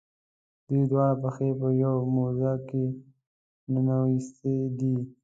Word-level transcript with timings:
دوی 0.67 0.81
دواړه 0.91 1.15
پښې 1.21 1.49
په 1.59 1.67
یوه 1.83 2.01
موزه 2.15 2.53
کې 2.67 2.83
ننویستي 3.73 4.57
دي. 4.77 4.95